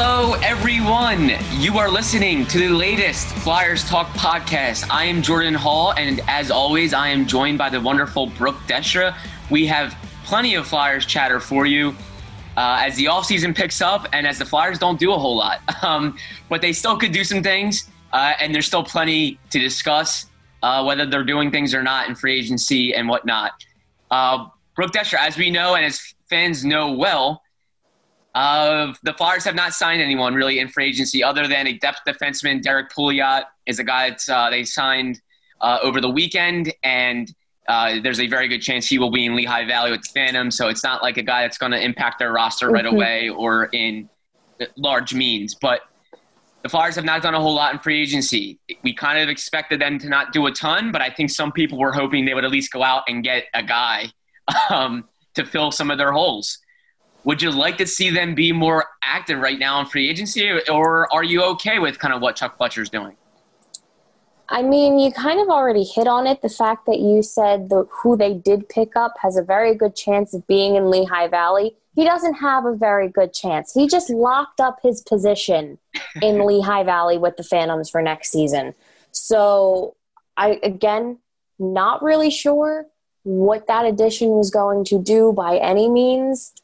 [0.00, 1.32] Hello, everyone.
[1.60, 4.86] You are listening to the latest Flyers Talk podcast.
[4.90, 9.18] I am Jordan Hall, and as always, I am joined by the wonderful Brooke Destra.
[9.50, 11.96] We have plenty of Flyers chatter for you
[12.56, 15.62] uh, as the offseason picks up and as the Flyers don't do a whole lot.
[15.82, 16.16] Um,
[16.48, 20.26] but they still could do some things, uh, and there's still plenty to discuss,
[20.62, 23.50] uh, whether they're doing things or not in free agency and whatnot.
[24.12, 27.42] Uh, Brooke Destra, as we know and as fans know well,
[28.34, 32.00] uh, the Flyers have not signed anyone really in free agency other than a depth
[32.06, 32.62] defenseman.
[32.62, 35.20] Derrick Pouliot is a guy that uh, they signed
[35.60, 37.34] uh, over the weekend, and
[37.68, 40.50] uh, there's a very good chance he will be in Lehigh Valley with the Phantom.
[40.50, 42.94] So it's not like a guy that's going to impact their roster right mm-hmm.
[42.94, 44.08] away or in
[44.76, 45.54] large means.
[45.54, 45.82] But
[46.62, 48.58] the Flyers have not done a whole lot in free agency.
[48.82, 51.78] We kind of expected them to not do a ton, but I think some people
[51.78, 54.06] were hoping they would at least go out and get a guy
[54.70, 56.58] um, to fill some of their holes.
[57.24, 61.12] Would you like to see them be more active right now in free agency, or
[61.12, 63.16] are you okay with kind of what Chuck Fletcher's doing?
[64.50, 66.40] I mean, you kind of already hit on it.
[66.40, 69.94] The fact that you said the, who they did pick up has a very good
[69.94, 71.76] chance of being in Lehigh Valley.
[71.94, 73.74] He doesn't have a very good chance.
[73.74, 75.78] He just locked up his position
[76.22, 78.74] in Lehigh Valley with the Phantoms for next season.
[79.10, 79.96] So,
[80.36, 81.18] I again,
[81.58, 82.86] not really sure
[83.24, 86.54] what that addition was going to do by any means.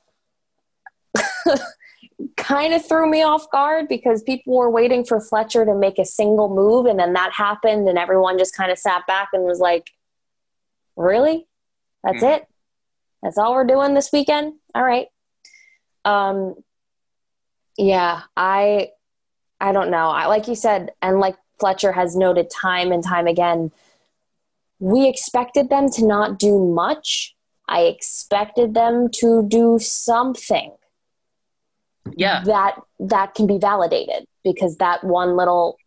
[2.37, 6.05] kind of threw me off guard because people were waiting for Fletcher to make a
[6.05, 9.59] single move, and then that happened, and everyone just kind of sat back and was
[9.59, 9.91] like,
[10.97, 11.47] "Really?
[12.03, 12.37] That's mm.
[12.37, 12.47] it?
[13.23, 14.55] That's all we're doing this weekend?
[14.75, 15.09] All right."
[16.05, 16.55] Um,
[17.79, 18.91] yeah, I,
[19.61, 20.11] I don't know.
[20.11, 23.73] I like you said, and like Fletcher has noted time and time again,
[24.79, 27.35] we expected them to not do much.
[27.67, 30.73] I expected them to do something
[32.17, 32.43] yeah.
[32.45, 35.79] that that can be validated because that one little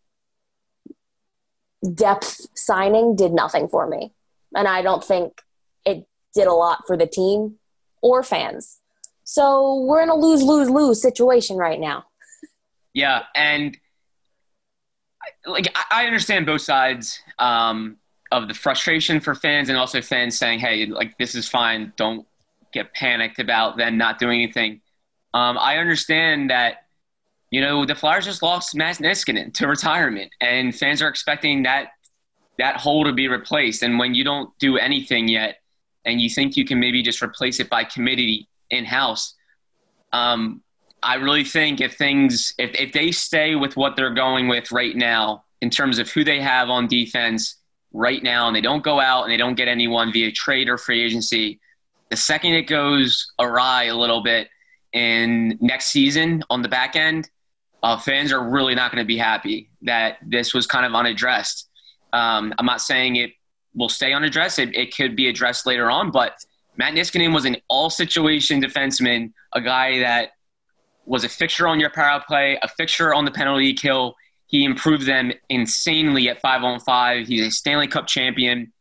[1.94, 4.12] depth signing did nothing for me.
[4.56, 5.42] And i don't think
[5.86, 7.56] it did a lot for the team
[8.02, 8.80] or fans.
[9.24, 12.06] So we're in a lose lose lose situation right now.
[12.94, 13.24] Yeah.
[13.36, 13.78] And
[15.46, 17.98] like i understand both sides um,
[18.32, 21.94] of the frustration for fans and also fans saying hey like this is fine.
[21.96, 22.26] Don't
[22.74, 24.82] get panicked about them not doing anything
[25.38, 26.86] um, I understand that,
[27.52, 31.90] you know, the Flyers just lost Matt Niskanen to retirement, and fans are expecting that
[32.58, 33.84] that hole to be replaced.
[33.84, 35.59] And when you don't do anything yet,
[36.06, 39.36] and you think you can maybe just replace it by committee in house,
[40.12, 40.64] um,
[41.03, 44.96] I really think if things if if they stay with what they're going with right
[44.96, 47.58] now in terms of who they have on defense
[47.94, 50.80] right now, and they don't go out and they don't get anyone via trade or
[50.80, 51.59] free agency,
[52.09, 54.48] the second it goes awry a little bit
[54.97, 57.30] in next season on the back end,
[57.84, 61.69] uh, fans are really not going to be happy that this was kind of unaddressed.
[62.13, 63.31] Um, I'm not saying it
[63.75, 64.57] will stay unaddressed.
[64.57, 66.34] It, it could be addressed later on, but
[66.78, 70.31] Matt Niskanen was an all-situation defenseman, a guy that
[71.06, 74.16] was a fixture on your power play, a fixture on the penalty kill.
[74.47, 77.27] He improved them insanely at five on five.
[77.27, 78.74] He's a Stanley Cup champion.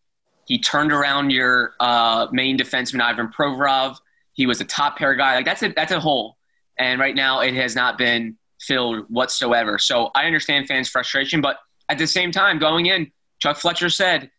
[0.47, 3.97] He turned around your uh, main defenseman, Ivan Provorov.
[4.37, 5.35] He was a top pair guy.
[5.35, 6.37] Like that's a that's a hole,
[6.79, 9.79] and right now it has not been filled whatsoever.
[9.79, 14.31] So I understand fans' frustration, but at the same time, going in, Chuck Fletcher said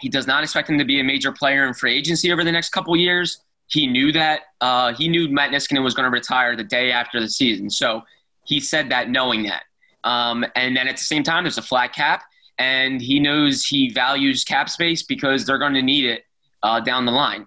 [0.00, 2.52] he does not expect him to be a major player in free agency over the
[2.52, 3.40] next couple years.
[3.66, 4.42] He knew that.
[4.60, 7.70] Uh, he knew Matt Niskanen was going to retire the day after the season.
[7.70, 8.02] So
[8.44, 9.64] he said that knowing that.
[10.04, 12.22] Um, and then at the same time, there's a flat cap,
[12.58, 16.24] and he knows he values cap space because they're going to need it
[16.62, 17.46] uh, down the line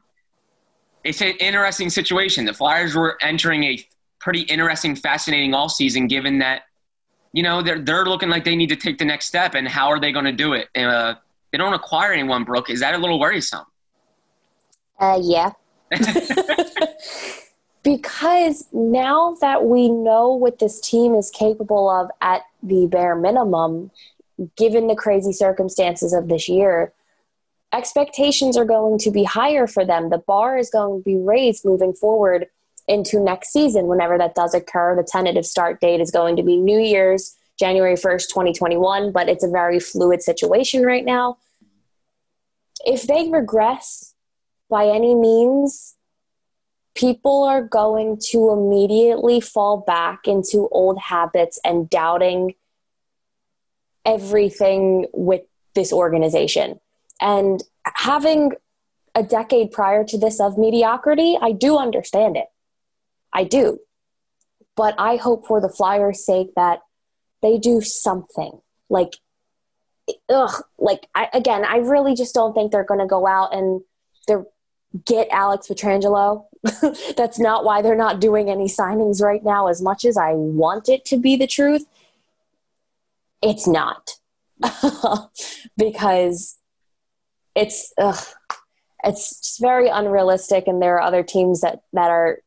[1.07, 2.45] it's an interesting situation.
[2.45, 3.79] The Flyers were entering a
[4.19, 6.63] pretty interesting, fascinating all season, given that
[7.33, 9.89] you know, they're they're looking like they need to take the next step, and how
[9.89, 10.69] are they going to do it?
[10.75, 11.15] Uh,
[11.51, 12.69] they don't acquire anyone, Brooke.
[12.69, 13.65] Is that a little worrisome?
[14.99, 15.51] Uh, yeah.
[17.83, 23.91] because now that we know what this team is capable of at the bare minimum,
[24.57, 26.91] given the crazy circumstances of this year,
[27.73, 30.09] expectations are going to be higher for them.
[30.09, 32.47] The bar is going to be raised moving forward
[32.87, 34.95] into next season whenever that does occur.
[34.95, 39.43] The tentative start date is going to be New Year's, January 1st, 2021, but it's
[39.43, 41.37] a very fluid situation right now.
[42.85, 44.13] If they regress
[44.69, 45.95] by any means,
[46.95, 52.53] people are going to immediately fall back into old habits and doubting
[54.05, 55.41] everything with
[55.75, 56.79] this organization.
[57.21, 58.53] And having
[59.15, 62.47] a decade prior to this of mediocrity, I do understand it.
[63.33, 63.79] I do.
[64.75, 66.81] But I hope for the Flyers' sake that
[67.41, 68.59] they do something.
[68.89, 69.13] Like,
[70.29, 73.81] ugh, like, I, again, I really just don't think they're going to go out and
[74.27, 74.45] they're
[75.05, 76.45] get Alex Pietrangelo.
[77.17, 80.89] That's not why they're not doing any signings right now, as much as I want
[80.89, 81.85] it to be the truth.
[83.41, 84.17] It's not.
[85.77, 86.57] because
[87.57, 88.23] it's ugh,
[89.03, 92.39] it's just very unrealistic and there are other teams that, that are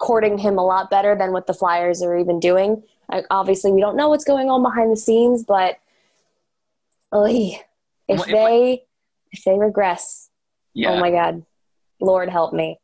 [0.00, 2.82] courting him a lot better than what the Flyers are even doing.
[3.10, 5.78] I, obviously, we don't know what's going on behind the scenes, but
[7.14, 7.60] oy,
[8.08, 8.82] if they
[9.32, 10.90] if they regress, oh yeah.
[10.90, 11.44] Oh my God.
[12.00, 12.80] Lord help me.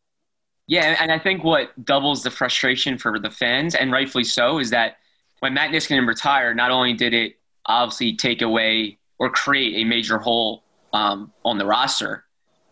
[0.69, 4.71] Yeah, and I think what doubles the frustration for the fans, and rightfully so, is
[4.71, 4.97] that
[5.41, 7.37] when Matt Niskanen retired, not only did it
[7.67, 10.65] obviously take away or create a major hole
[10.97, 12.25] um, on the roster,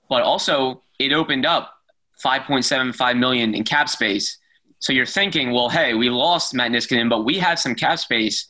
[0.09, 1.75] but also it opened up
[2.25, 4.39] 5.75 million in cap space.
[4.79, 8.47] So you're thinking, well, hey, we lost Matt Niskanen, but we have some cap space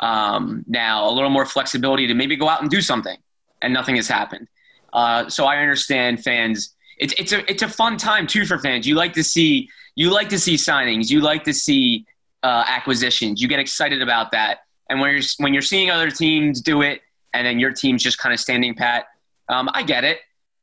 [0.00, 3.16] um, now, a little more flexibility to maybe go out and do something,
[3.62, 4.48] and nothing has happened.
[4.92, 6.74] Uh, so I understand fans.
[6.98, 8.86] It's it's a it's a fun time too for fans.
[8.86, 11.08] You like to see you like to see signings.
[11.08, 12.04] You like to see
[12.42, 13.40] uh, acquisitions.
[13.40, 14.58] You get excited about that.
[14.90, 17.00] And when you're when you're seeing other teams do it,
[17.32, 19.06] and then your team's just kind of standing pat,
[19.48, 20.18] um, I get it.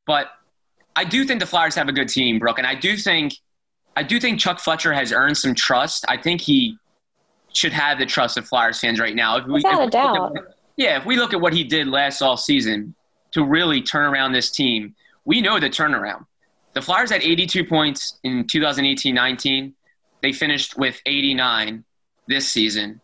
[0.05, 0.27] But
[0.95, 3.33] I do think the Flyers have a good team, Brooke, and I do think
[3.95, 6.05] I do think Chuck Fletcher has earned some trust.
[6.07, 6.77] I think he
[7.53, 9.37] should have the trust of Flyers fans right now.
[9.37, 10.37] If we, Without if a doubt.
[10.37, 10.43] At,
[10.77, 12.95] yeah, if we look at what he did last all season,
[13.31, 14.95] to really turn around this team,
[15.25, 16.25] we know the turnaround.
[16.73, 19.73] The Flyers had 82 points in 2018 19.
[20.21, 21.83] They finished with 89
[22.27, 23.01] this season,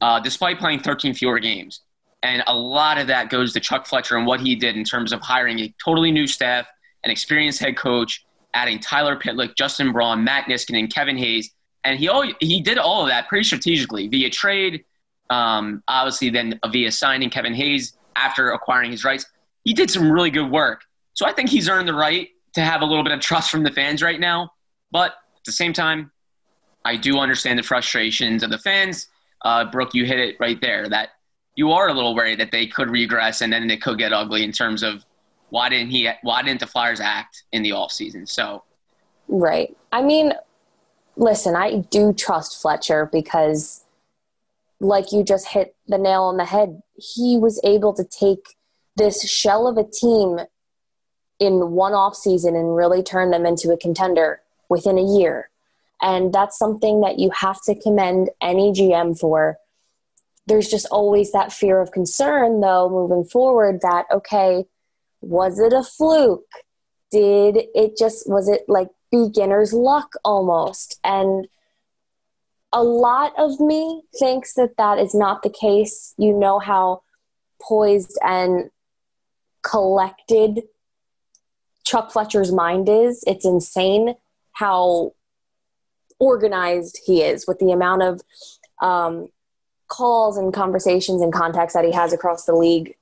[0.00, 1.80] uh, despite playing 13 fewer games.
[2.24, 5.12] And a lot of that goes to Chuck Fletcher and what he did in terms
[5.12, 6.66] of hiring a totally new staff,
[7.04, 8.24] an experienced head coach,
[8.54, 11.50] adding Tyler Pitlick, Justin Braun, Matt Niskanen, and Kevin Hayes.
[11.84, 14.84] And he, all, he did all of that pretty strategically via trade,
[15.30, 19.26] um, obviously, then via signing Kevin Hayes after acquiring his rights
[19.64, 20.82] he did some really good work.
[21.14, 23.64] So I think he's earned the right to have a little bit of trust from
[23.64, 24.52] the fans right now.
[24.92, 26.12] But at the same time,
[26.84, 29.08] I do understand the frustrations of the fans.
[29.42, 31.10] Uh, Brooke, you hit it right there that
[31.56, 34.42] you are a little worried that they could regress and then it could get ugly
[34.42, 35.04] in terms of
[35.50, 38.26] why didn't he why didn't the Flyers act in the off season?
[38.26, 38.64] So
[39.28, 39.74] Right.
[39.92, 40.32] I mean,
[41.16, 43.84] listen, I do trust Fletcher because
[44.80, 46.82] like you just hit the nail on the head.
[46.96, 48.56] He was able to take
[48.96, 50.40] this shell of a team
[51.40, 55.50] in one off season and really turn them into a contender within a year.
[56.00, 59.56] And that's something that you have to commend any GM for.
[60.46, 64.64] There's just always that fear of concern, though, moving forward that, okay,
[65.20, 66.44] was it a fluke?
[67.10, 70.98] Did it just, was it like beginner's luck almost?
[71.02, 71.48] And
[72.72, 76.12] a lot of me thinks that that is not the case.
[76.18, 77.02] You know how
[77.62, 78.70] poised and
[79.62, 80.64] collected
[81.84, 83.22] Chuck Fletcher's mind is.
[83.26, 84.14] It's insane
[84.52, 85.14] how
[86.18, 88.20] organized he is with the amount of
[88.82, 89.28] um,
[89.94, 92.96] calls and conversations and contacts that he has across the league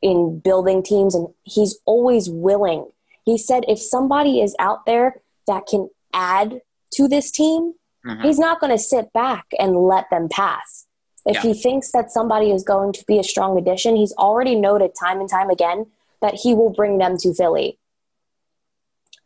[0.00, 1.14] in building teams.
[1.14, 2.90] And he's always willing.
[3.24, 6.62] He said if somebody is out there that can add
[6.94, 7.74] to this team,
[8.06, 8.22] mm-hmm.
[8.22, 10.86] he's not going to sit back and let them pass.
[11.26, 11.42] If yeah.
[11.42, 15.20] he thinks that somebody is going to be a strong addition, he's already noted time
[15.20, 15.86] and time again
[16.22, 17.78] that he will bring them to Philly.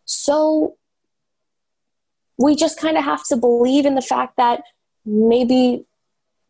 [0.05, 0.77] So
[2.37, 4.65] we just kind of have to believe in the fact that
[5.07, 5.87] maybe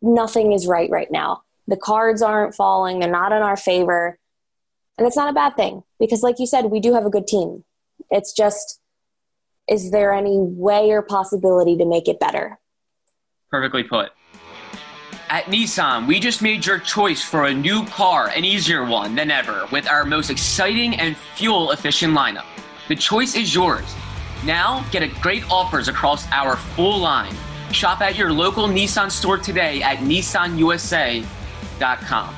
[0.04, 1.42] nothing is right right now.
[1.66, 4.18] The cards aren't falling, they're not in our favor.
[4.96, 7.26] And it's not a bad thing because, like you said, we do have a good
[7.26, 7.64] team.
[8.10, 8.80] It's just,
[9.68, 12.60] is there any way or possibility to make it better?
[13.50, 14.10] Perfectly put
[15.30, 19.30] At Nissan, we just made your choice for a new car, an easier one than
[19.30, 22.46] ever, with our most exciting and fuel efficient lineup.
[22.88, 23.94] The choice is yours.
[24.44, 27.34] Now, get great offers across our full line.
[27.74, 32.34] Shop at your local Nissan store today at nissanusa.com.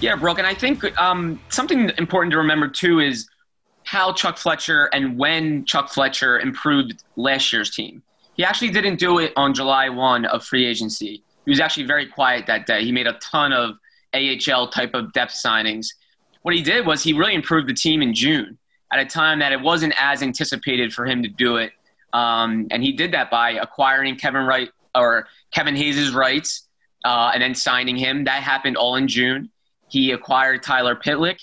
[0.00, 3.28] Yeah, Brooke, and I think um, something important to remember too is
[3.84, 8.02] how Chuck Fletcher and when Chuck Fletcher improved last year's team.
[8.34, 11.22] He actually didn't do it on July 1 of free agency.
[11.44, 12.84] He was actually very quiet that day.
[12.84, 13.76] He made a ton of
[14.14, 15.88] AHL type of depth signings.
[16.42, 18.58] What he did was he really improved the team in June
[18.92, 21.72] at a time that it wasn't as anticipated for him to do it.
[22.12, 26.68] Um, and he did that by acquiring Kevin Wright or Kevin Hayes' rights
[27.04, 28.24] uh, and then signing him.
[28.24, 29.50] That happened all in June.
[29.88, 31.38] He acquired Tyler Pitlick.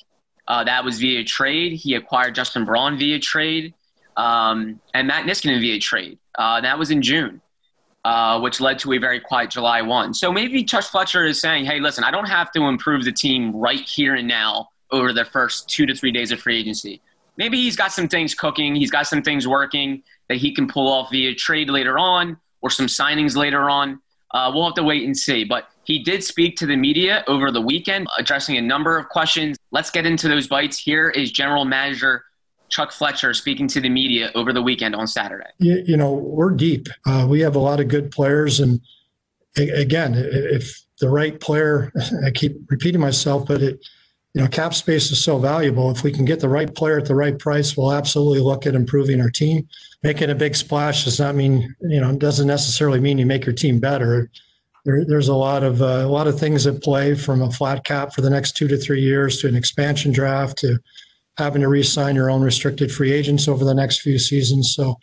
[0.48, 1.74] Uh, that was via trade.
[1.74, 3.74] He acquired Justin Braun via trade
[4.18, 6.18] um, and Matt Niskanen via trade.
[6.38, 7.42] Uh, that was in June,
[8.04, 10.14] uh, which led to a very quiet July 1.
[10.14, 13.56] So maybe Chuck Fletcher is saying, hey, listen, I don't have to improve the team
[13.56, 17.02] right here and now over the first two to three days of free agency
[17.40, 18.76] maybe he's got some things cooking.
[18.76, 22.70] He's got some things working that he can pull off via trade later on or
[22.70, 24.00] some signings later on.
[24.32, 25.44] Uh, we'll have to wait and see.
[25.44, 29.58] But he did speak to the media over the weekend, addressing a number of questions.
[29.72, 30.78] Let's get into those bites.
[30.78, 32.26] Here is General Manager
[32.70, 35.50] Chuck Fletcher speaking to the media over the weekend on Saturday.
[35.58, 36.88] You, you know, we're deep.
[37.08, 38.60] Uh, we have a lot of good players.
[38.60, 38.82] And
[39.58, 41.92] again, if the right player,
[42.26, 43.80] I keep repeating myself, but it,
[44.34, 45.90] you know, cap space is so valuable.
[45.90, 48.76] If we can get the right player at the right price, we'll absolutely look at
[48.76, 49.68] improving our team.
[50.04, 53.56] Making a big splash does not mean, you know, doesn't necessarily mean you make your
[53.56, 54.30] team better.
[54.86, 57.84] There, there's a lot of uh, a lot of things at play from a flat
[57.84, 60.78] cap for the next two to three years to an expansion draft to
[61.38, 64.74] having to re-sign your own restricted free agents over the next few seasons.
[64.76, 64.96] So,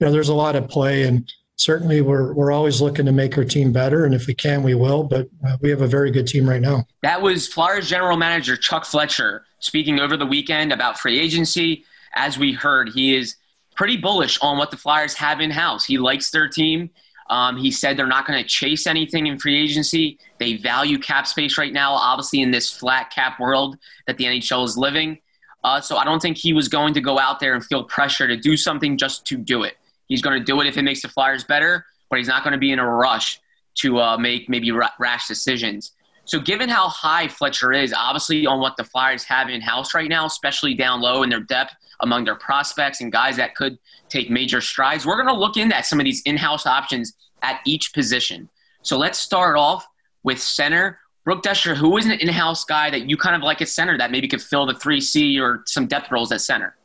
[0.00, 3.36] you know, there's a lot at play, and certainly we're we're always looking to make
[3.38, 5.04] our team better, and if we can, we will.
[5.04, 6.86] But uh, we have a very good team right now.
[7.02, 11.84] That was Flyers general manager Chuck Fletcher speaking over the weekend about free agency.
[12.14, 13.36] As we heard, he is
[13.74, 15.84] pretty bullish on what the Flyers have in house.
[15.84, 16.90] He likes their team.
[17.30, 20.18] Um, he said they're not going to chase anything in free agency.
[20.38, 24.64] They value cap space right now, obviously in this flat cap world that the NHL
[24.64, 25.18] is living.
[25.64, 28.28] Uh, so I don't think he was going to go out there and feel pressure
[28.28, 29.78] to do something just to do it.
[30.06, 32.52] He's going to do it if it makes the Flyers better, but he's not going
[32.52, 33.40] to be in a rush
[33.76, 35.92] to uh, make maybe rash decisions.
[36.26, 40.08] So, given how high Fletcher is, obviously on what the Flyers have in house right
[40.08, 44.30] now, especially down low in their depth among their prospects and guys that could take
[44.30, 47.92] major strides, we're going to look into some of these in house options at each
[47.92, 48.48] position.
[48.82, 49.86] So, let's start off
[50.22, 50.98] with center.
[51.24, 53.96] Brooke Destra, who is an in house guy that you kind of like at center
[53.98, 56.76] that maybe could fill the 3C or some depth roles at center?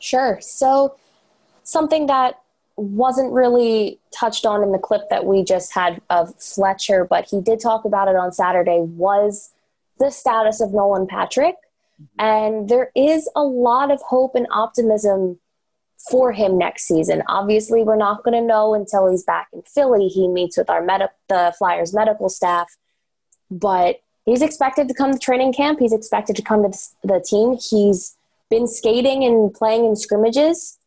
[0.00, 0.38] Sure.
[0.40, 0.96] So,
[1.68, 2.40] something that
[2.76, 7.42] wasn't really touched on in the clip that we just had of Fletcher, but he
[7.42, 9.52] did talk about it on Saturday, was
[9.98, 11.56] the status of Nolan Patrick.
[12.18, 15.40] And there is a lot of hope and optimism
[16.10, 17.22] for him next season.
[17.28, 20.08] Obviously, we're not going to know until he's back in Philly.
[20.08, 22.76] He meets with our med- the Flyers medical staff,
[23.50, 25.80] but he's expected to come to training camp.
[25.80, 27.58] He's expected to come to the team.
[27.60, 28.16] He's
[28.48, 30.77] been skating and playing in scrimmages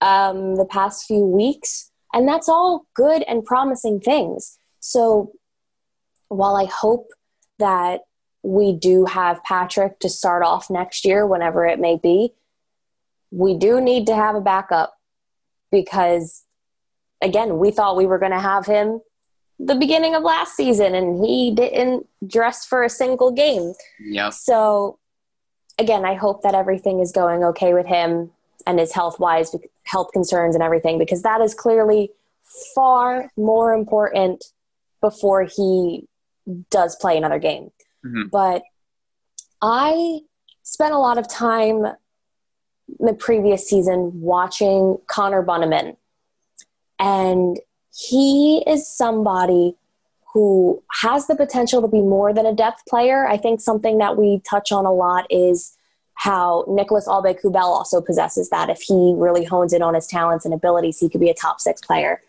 [0.00, 1.90] um, the past few weeks.
[2.12, 4.58] And that's all good and promising things.
[4.80, 5.32] So
[6.28, 7.08] while I hope
[7.58, 8.00] that
[8.42, 12.32] we do have Patrick to start off next year, whenever it may be,
[13.30, 14.98] we do need to have a backup
[15.70, 16.44] because,
[17.20, 19.00] again, we thought we were going to have him
[19.60, 23.74] the beginning of last season and he didn't dress for a single game.
[24.00, 24.30] Yeah.
[24.30, 24.98] So,
[25.78, 28.30] again, I hope that everything is going okay with him
[28.66, 29.54] and his health wise
[29.90, 32.10] health concerns and everything because that is clearly
[32.74, 34.44] far more important
[35.00, 36.06] before he
[36.70, 37.70] does play another game.
[38.04, 38.28] Mm-hmm.
[38.32, 38.62] but
[39.60, 40.20] i
[40.62, 41.84] spent a lot of time
[42.98, 45.98] the previous season watching connor bunnaman
[46.98, 47.58] and
[47.92, 49.76] he is somebody
[50.32, 53.26] who has the potential to be more than a depth player.
[53.26, 55.76] I think something that we touch on a lot is
[56.20, 58.68] how Nicholas Aube-Kubel also possesses that.
[58.68, 61.62] If he really hones in on his talents and abilities, he could be a top
[61.62, 62.20] six player.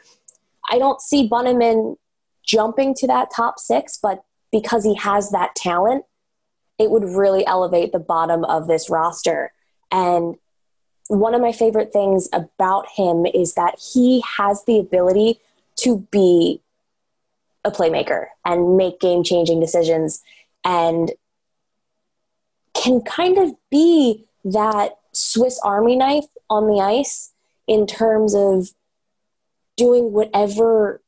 [0.70, 1.98] I don't see Bunnaman
[2.42, 6.06] jumping to that top six, but because he has that talent,
[6.80, 9.52] it would really elevate the bottom of this roster.
[9.92, 10.36] And
[11.10, 15.42] one of my favorite things about him is that he has the ability
[15.80, 16.62] to be
[17.66, 20.24] a playmaker and make game changing decisions.
[20.64, 21.12] And
[22.74, 27.32] can kind of be that Swiss Army knife on the ice
[27.68, 28.70] in terms of
[29.78, 31.02] doing whatever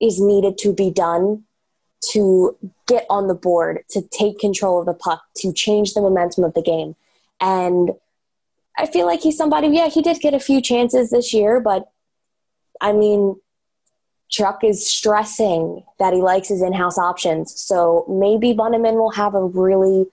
[0.00, 1.44] is needed to be done
[2.12, 6.44] to get on the board, to take control of the puck, to change the momentum
[6.44, 6.94] of the game.
[7.40, 7.92] And
[8.78, 11.90] I feel like he's somebody, yeah, he did get a few chances this year, but
[12.80, 13.36] I mean,
[14.28, 17.58] Chuck is stressing that he likes his in house options.
[17.60, 20.06] So maybe Bunnaman will have a really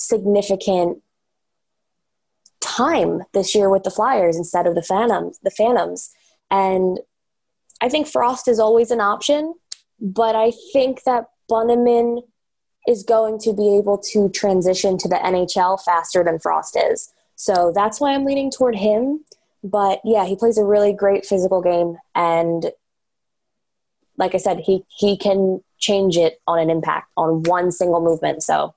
[0.00, 1.02] significant
[2.60, 5.38] time this year with the Flyers instead of the Phantoms.
[5.42, 6.10] The Phantoms,
[6.50, 7.00] and
[7.80, 9.54] I think Frost is always an option,
[10.00, 12.22] but I think that Bunnaman
[12.86, 17.12] is going to be able to transition to the NHL faster than Frost is.
[17.36, 19.24] So that's why I'm leaning toward him.
[19.62, 22.70] But yeah, he plays a really great physical game and
[24.20, 28.42] like I said, he he can change it on an impact on one single movement.
[28.42, 28.74] So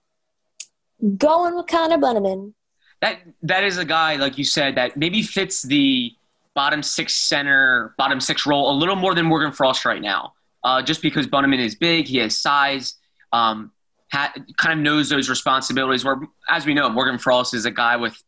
[1.18, 2.54] going with Connor Bunnaman.
[3.02, 6.14] That that is a guy, like you said, that maybe fits the
[6.56, 10.34] bottom six center, bottom six role a little more than Morgan Frost right now.
[10.64, 12.96] Uh, just because Bunnaman is big, he has size,
[13.34, 13.72] um,
[14.12, 16.06] ha- kind of knows those responsibilities.
[16.06, 18.22] Where, as we know, Morgan Frost is a guy with,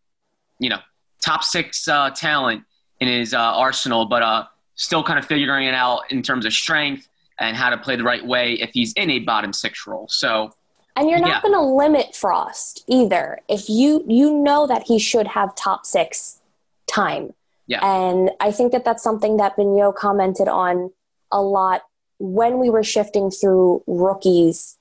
[0.60, 0.80] you know,
[1.24, 2.64] top six uh, talent
[3.00, 6.52] in his uh, arsenal, but uh, still kind of figuring it out in terms of
[6.52, 7.08] strength
[7.40, 10.08] and how to play the right way if he's in a bottom six role.
[10.10, 10.54] So,
[10.96, 11.42] and you're not yeah.
[11.42, 13.40] going to limit Frost either.
[13.50, 16.40] If you you know that he should have top six
[16.88, 17.34] time,
[17.68, 17.86] yeah.
[17.86, 20.92] And I think that that's something that Vigneault commented on
[21.32, 21.84] a lot
[22.20, 24.78] when we were shifting through rookies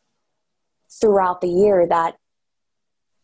[1.00, 1.86] throughout the year.
[1.86, 2.18] That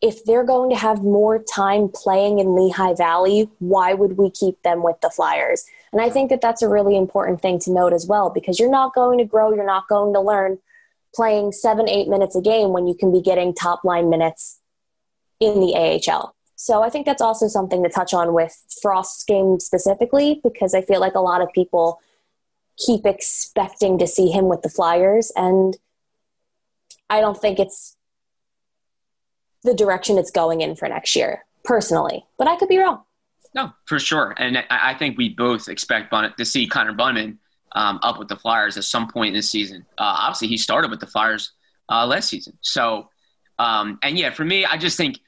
[0.00, 4.62] if they're going to have more time playing in Lehigh Valley, why would we keep
[4.62, 5.64] them with the Flyers?
[5.92, 8.70] And I think that that's a really important thing to note as well because you're
[8.70, 10.58] not going to grow, you're not going to learn
[11.14, 14.60] playing seven, eight minutes a game when you can be getting top line minutes
[15.40, 16.34] in the AHL.
[16.56, 20.82] So I think that's also something to touch on with Frost's game specifically because I
[20.82, 22.00] feel like a lot of people
[22.76, 25.76] keep expecting to see him with the Flyers and
[27.08, 27.96] I don't think it's
[29.64, 32.24] the direction it's going in for next year, personally.
[32.38, 33.02] But I could be wrong.
[33.54, 34.34] No, for sure.
[34.38, 37.38] And I think we both expect Bun- to see Connor Bunnaman
[37.72, 39.86] um, up with the Flyers at some point in the season.
[39.98, 41.52] Uh, obviously, he started with the Flyers
[41.88, 42.56] uh, last season.
[42.60, 43.08] So,
[43.58, 45.18] um, and yeah, for me, I just think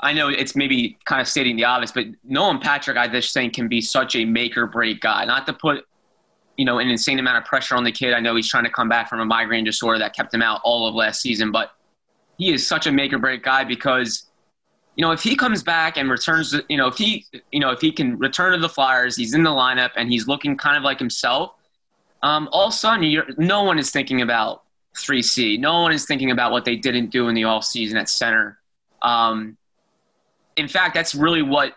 [0.00, 3.54] I know it's maybe kind of stating the obvious, but Nolan Patrick, I just think,
[3.54, 5.24] can be such a make or break guy.
[5.24, 5.84] Not to put
[6.56, 8.14] you know an insane amount of pressure on the kid.
[8.14, 10.60] I know he's trying to come back from a migraine disorder that kept him out
[10.64, 11.72] all of last season, but
[12.36, 14.24] he is such a make or break guy because
[14.96, 17.80] you know if he comes back and returns you know if he you know if
[17.80, 20.82] he can return to the flyers he's in the lineup and he's looking kind of
[20.82, 21.52] like himself
[22.22, 24.62] um, all of a sudden no one is thinking about
[24.94, 28.08] 3c no one is thinking about what they didn't do in the off season at
[28.08, 28.58] center
[29.02, 29.56] um,
[30.56, 31.74] in fact that's really what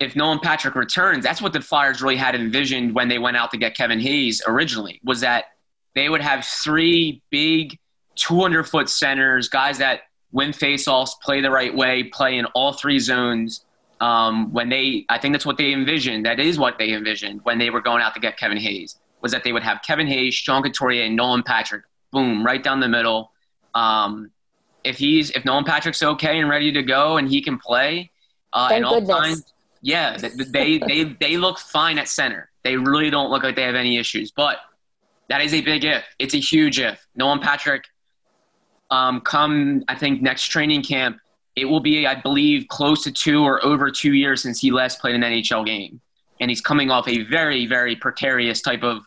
[0.00, 3.50] if Nolan Patrick returns, that's what the Flyers really had envisioned when they went out
[3.52, 5.46] to get Kevin Hayes originally, was that
[5.94, 7.78] they would have three big
[8.16, 12.98] 200 foot centers, guys that win faceoffs, play the right way, play in all three
[12.98, 13.64] zones.
[14.00, 16.26] Um, when they, I think that's what they envisioned.
[16.26, 18.98] That is what they envisioned when they were going out to get Kevin Hayes.
[19.24, 21.82] Was that they would have Kevin Hayes, Sean Couturier, and Nolan Patrick,
[22.12, 23.32] boom, right down the middle.
[23.74, 24.30] Um,
[24.84, 28.10] if he's if Nolan Patrick's okay and ready to go and he can play,
[28.52, 29.38] uh, Thank and all Time,
[29.80, 32.50] yeah, they they they look fine at center.
[32.64, 34.30] They really don't look like they have any issues.
[34.30, 34.58] But
[35.30, 36.04] that is a big if.
[36.18, 37.04] It's a huge if.
[37.16, 37.84] Nolan Patrick
[38.90, 41.18] um, come I think next training camp,
[41.56, 45.00] it will be I believe close to two or over two years since he last
[45.00, 46.00] played an NHL game,
[46.40, 49.04] and he's coming off a very very precarious type of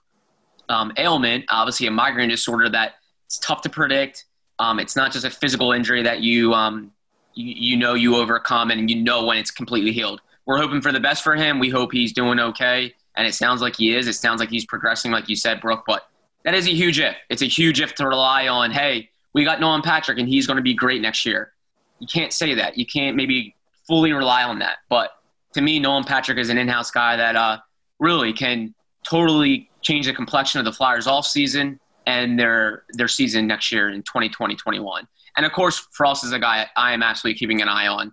[0.70, 4.26] um, ailment, obviously a migraine disorder that it's tough to predict.
[4.60, 6.92] Um, it's not just a physical injury that you, um,
[7.34, 10.22] you you know you overcome and you know when it's completely healed.
[10.46, 11.60] We're hoping for the best for him.
[11.60, 14.08] We hope he's doing okay, and it sounds like he is.
[14.08, 15.84] It sounds like he's progressing, like you said, Brooke.
[15.86, 16.08] But
[16.44, 17.16] that is a huge if.
[17.30, 18.72] It's a huge if to rely on.
[18.72, 21.52] Hey, we got Nolan Patrick and he's going to be great next year.
[22.00, 22.78] You can't say that.
[22.78, 24.78] You can't maybe fully rely on that.
[24.90, 25.12] But
[25.54, 27.58] to me, Nolan Patrick is an in-house guy that uh,
[28.00, 28.74] really can
[29.08, 33.90] totally change the complexion of the Flyers off season and their their season next year
[33.90, 35.08] in 2020, 21.
[35.38, 38.12] And of course, Frost is a guy I am absolutely keeping an eye on.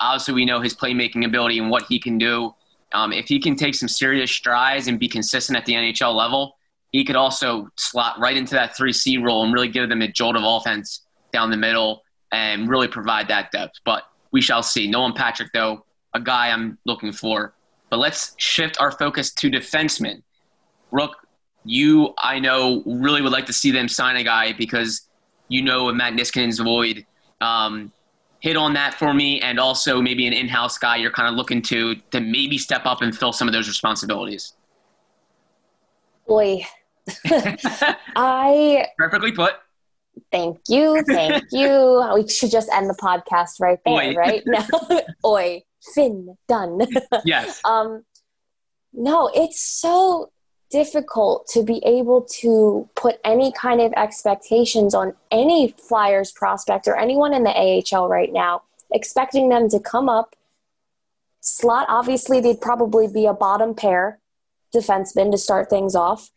[0.00, 2.54] Obviously, we know his playmaking ability and what he can do.
[2.92, 6.56] Um, if he can take some serious strides and be consistent at the NHL level,
[6.92, 10.36] he could also slot right into that 3C role and really give them a jolt
[10.36, 11.02] of offense
[11.32, 12.02] down the middle
[12.32, 13.74] and really provide that depth.
[13.84, 14.88] But we shall see.
[14.88, 17.54] Nolan Patrick, though, a guy I'm looking for.
[17.90, 20.22] But let's shift our focus to defensemen.
[20.90, 21.16] Rook,
[21.64, 25.02] you, I know, really would like to see them sign a guy because
[25.48, 27.04] you know Matt Niskanen's void.
[27.40, 27.92] Um,
[28.40, 31.60] hit on that for me, and also maybe an in-house guy you're kind of looking
[31.62, 34.54] to to maybe step up and fill some of those responsibilities.
[36.26, 36.64] Boy,
[38.16, 39.54] I Perfectly put.
[40.30, 42.04] thank you, thank you.
[42.14, 44.14] We should just end the podcast right there, Oi.
[44.14, 44.42] right?
[44.46, 44.64] No,
[45.24, 45.62] oi,
[45.94, 46.80] Finn, done.
[47.24, 47.60] Yes.
[47.64, 48.04] um,
[48.92, 50.30] no, it's so
[50.70, 56.96] difficult to be able to put any kind of expectations on any Flyers prospect or
[56.96, 60.36] anyone in the AHL right now, expecting them to come up,
[61.40, 61.86] slot.
[61.88, 64.18] Obviously, they'd probably be a bottom pair
[64.74, 66.30] defenseman to start things off.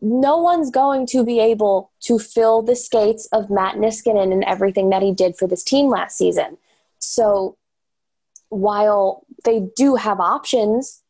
[0.00, 4.90] No one's going to be able to fill the skates of Matt Niskanen and everything
[4.90, 6.58] that he did for this team last season.
[6.98, 7.56] So
[8.48, 11.02] while they do have options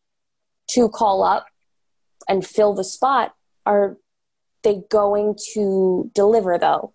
[0.68, 1.46] to call up
[2.28, 3.34] and fill the spot,
[3.66, 3.96] are
[4.62, 6.92] they going to deliver though?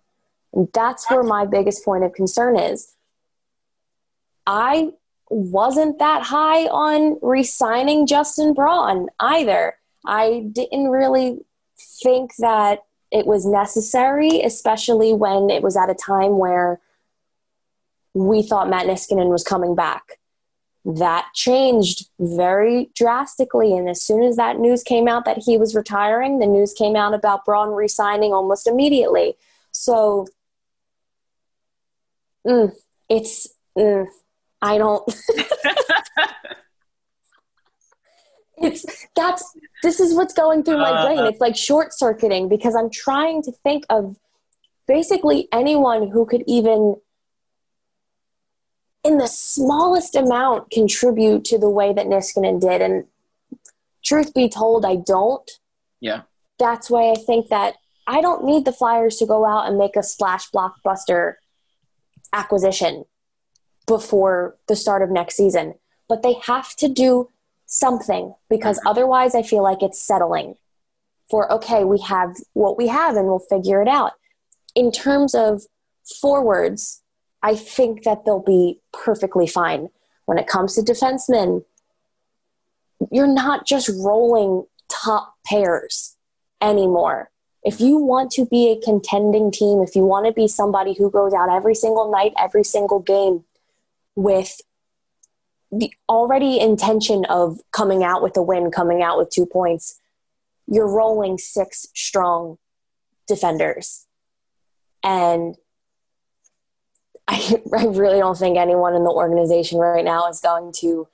[0.52, 2.94] And that's where my biggest point of concern is.
[4.46, 4.92] I
[5.28, 9.74] wasn't that high on re signing Justin Braun either.
[10.06, 11.40] I didn't really
[12.02, 16.80] think that it was necessary, especially when it was at a time where
[18.14, 20.17] we thought Matt Niskanen was coming back.
[20.88, 23.76] That changed very drastically.
[23.76, 26.96] And as soon as that news came out that he was retiring, the news came
[26.96, 29.36] out about Braun resigning almost immediately.
[29.70, 30.26] So
[32.46, 32.72] mm,
[33.10, 34.06] it's, mm,
[34.62, 35.04] I don't.
[38.62, 41.26] it's that's this is what's going through my brain.
[41.26, 44.16] It's like short circuiting because I'm trying to think of
[44.86, 46.96] basically anyone who could even
[49.04, 52.82] in the smallest amount contribute to the way that Niskanen did.
[52.82, 53.04] And
[54.04, 55.50] truth be told, I don't.
[56.00, 56.22] Yeah.
[56.58, 59.96] That's why I think that I don't need the Flyers to go out and make
[59.96, 61.34] a splash blockbuster
[62.32, 63.04] acquisition
[63.86, 65.74] before the start of next season.
[66.08, 67.28] But they have to do
[67.66, 68.88] something because mm-hmm.
[68.88, 70.54] otherwise I feel like it's settling
[71.30, 74.12] for, okay, we have what we have and we'll figure it out.
[74.74, 75.62] In terms of
[76.20, 77.02] forwards,
[77.42, 79.88] I think that they'll be perfectly fine.
[80.26, 81.64] When it comes to defensemen,
[83.10, 86.16] you're not just rolling top pairs
[86.60, 87.30] anymore.
[87.62, 91.10] If you want to be a contending team, if you want to be somebody who
[91.10, 93.44] goes out every single night, every single game
[94.14, 94.60] with
[95.70, 100.00] the already intention of coming out with a win, coming out with two points,
[100.66, 102.58] you're rolling six strong
[103.26, 104.06] defenders.
[105.02, 105.56] And
[107.28, 111.06] I, I really don't think anyone in the organization right now is going to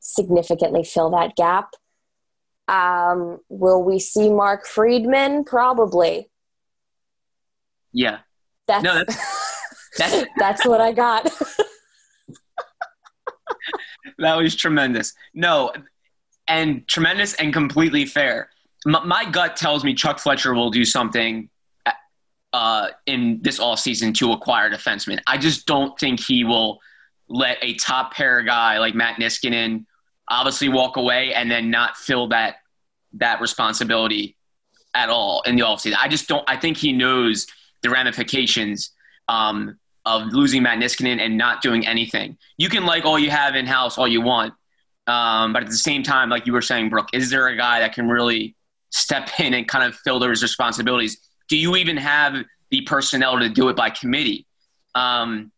[0.00, 1.74] significantly fill that gap.
[2.66, 5.44] Um, will we see Mark Friedman?
[5.44, 6.28] Probably.
[7.92, 8.18] Yeah.
[8.66, 9.04] That's No,
[9.96, 11.24] That's that's what I got.
[14.18, 15.14] that was tremendous.
[15.32, 15.72] No,
[16.46, 18.50] and tremendous and completely fair.
[18.84, 21.48] My, my gut tells me Chuck Fletcher will do something
[22.52, 25.20] uh, in this all season to acquire defensemen.
[25.26, 26.80] I just don't think he will
[27.28, 29.84] let a top pair guy like Matt Niskanen
[30.28, 32.56] obviously walk away and then not fill that
[33.14, 34.36] that responsibility
[34.94, 35.96] at all in the offseason.
[36.00, 36.44] I just don't.
[36.48, 37.46] I think he knows
[37.82, 38.90] the ramifications
[39.28, 42.36] um, of losing Matt Niskanen and not doing anything.
[42.56, 44.54] You can like all you have in house all you want,
[45.06, 47.80] um, but at the same time, like you were saying, Brooke, is there a guy
[47.80, 48.56] that can really
[48.90, 51.18] step in and kind of fill those responsibilities?
[51.48, 52.34] Do you even have
[52.70, 54.46] the personnel to do it by committee?
[54.94, 55.52] Um,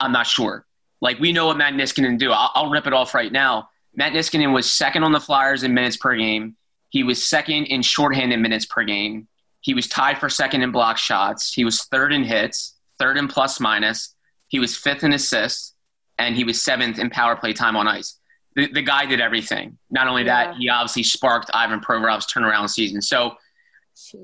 [0.00, 0.64] I'm not sure.
[1.00, 2.32] Like we know what Matt Niskanen do.
[2.32, 3.68] I'll, I'll rip it off right now.
[3.94, 6.56] Matt Niskanen was second on the Flyers in minutes per game.
[6.90, 9.28] He was second in shorthanded minutes per game.
[9.60, 11.52] He was tied for second in block shots.
[11.52, 14.14] He was third in hits, third in plus minus.
[14.48, 15.74] He was fifth in assists,
[16.18, 18.18] and he was seventh in power play time on ice.
[18.54, 19.76] The, the guy did everything.
[19.90, 20.46] Not only Yeah.
[20.52, 23.02] that, he obviously sparked Ivan Provorov's turnaround season.
[23.02, 23.34] So,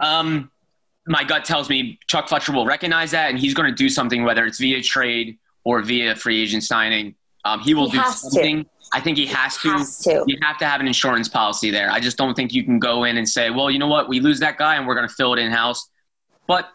[0.01, 0.51] um,
[1.07, 4.25] my gut tells me Chuck Fletcher will recognize that, and he's going to do something,
[4.25, 7.15] whether it's via trade or via free agent signing.
[7.45, 8.31] Um, he will He do has to.
[8.31, 8.67] something.
[8.93, 9.71] I think he has to.
[9.71, 10.23] Has to.
[10.27, 11.91] You have to have an insurance policy there.
[11.91, 14.21] I just don't think you can go in and say, well, you know what, we
[14.21, 15.89] lose that guy and we're going to fill it in house.
[16.47, 16.69] But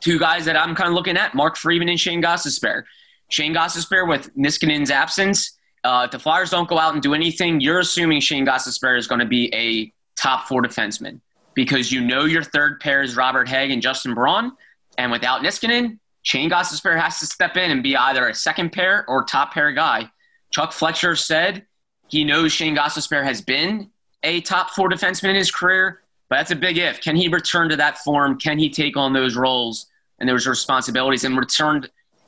[0.00, 2.84] two guys that I'm kind of looking at, Mark Friedman and Shane Gostisbehere.
[3.30, 7.60] Shane Gostisbehere with Niskanen's absence, uh, if the Flyers don't go out and do anything,
[7.60, 11.20] you're assuming Shane Gostisbehere is going to be a top four defenseman
[11.54, 14.52] because you know your third pair is Robert Hagg and Justin Braun.
[14.98, 19.04] And without Niskanen, Shane Gostisbehere has to step in and be either a second pair
[19.08, 20.10] or top pair guy.
[20.50, 21.66] Chuck Fletcher said
[22.08, 23.90] he knows Shane Gostisbehere has been
[24.22, 27.00] a top four defenseman in his career, but that's a big if.
[27.00, 28.38] Can he return to that form?
[28.38, 29.86] Can he take on those roles
[30.18, 31.82] and those responsibilities and return,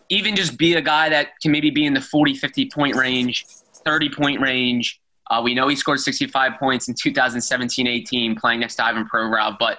[0.08, 3.46] even just be a guy that can maybe be in the 40, 50 point range,
[3.84, 5.00] 30 point range,
[5.32, 9.78] Uh, we know he scored 65 points in 2017-18 playing next to Ivan Provorov, but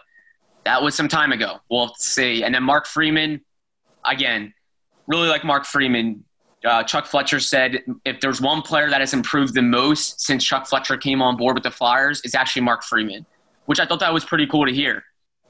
[0.65, 1.59] that was some time ago.
[1.69, 2.43] We'll see.
[2.43, 3.39] And then Mark Friedman,
[4.03, 4.51] again,
[5.05, 6.23] really like Mark Friedman.
[6.65, 10.65] Uh, Chuck Fletcher said if there's one player that has improved the most since Chuck
[10.65, 13.23] Fletcher came on board with the Flyers, it's actually Mark Friedman,
[13.67, 15.03] which I thought that was pretty cool to hear.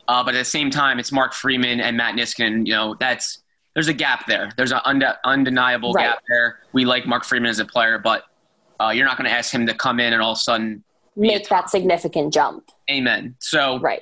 [0.09, 2.67] Uh, but at the same time, it's Mark Friedman and Matt Niskanen.
[2.67, 3.41] You know, that's
[3.73, 4.51] there's a gap there.
[4.57, 6.09] There's an unde- undeniable right.
[6.09, 6.59] gap there.
[6.73, 8.23] We like Mark Friedman as a player, but
[8.83, 10.83] uh, you're not going to ask him to come in and all of a sudden
[11.15, 12.69] make that significant jump.
[12.89, 13.35] Amen.
[13.39, 14.01] So right.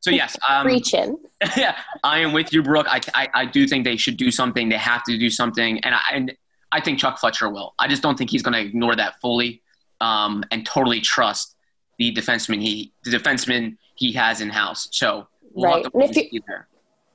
[0.00, 1.16] So yes, um, preaching.
[1.56, 2.86] yeah, I am with you, Brooke.
[2.88, 4.68] I, I, I do think they should do something.
[4.68, 6.32] They have to do something, and I and
[6.72, 7.74] I think Chuck Fletcher will.
[7.78, 9.62] I just don't think he's going to ignore that fully
[10.00, 11.56] um, and totally trust
[11.98, 14.88] the defenseman he the defenseman he has in house.
[14.92, 16.40] So we'll right, and if you,